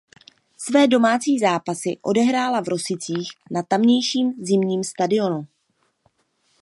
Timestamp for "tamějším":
3.63-4.33